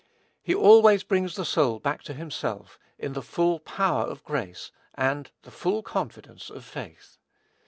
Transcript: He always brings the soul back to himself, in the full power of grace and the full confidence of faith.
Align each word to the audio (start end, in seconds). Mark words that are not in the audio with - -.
He 0.41 0.55
always 0.55 1.03
brings 1.03 1.35
the 1.35 1.45
soul 1.45 1.77
back 1.77 2.01
to 2.05 2.15
himself, 2.15 2.79
in 2.97 3.13
the 3.13 3.21
full 3.21 3.59
power 3.59 4.01
of 4.01 4.23
grace 4.23 4.71
and 4.95 5.29
the 5.43 5.51
full 5.51 5.83
confidence 5.83 6.49
of 6.49 6.65
faith. 6.65 7.19